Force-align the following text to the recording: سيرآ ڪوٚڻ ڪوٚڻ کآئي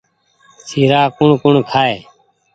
سيرآ 0.67 1.01
ڪوٚڻ 1.17 1.29
ڪوٚڻ 1.41 1.55
کآئي 1.69 1.95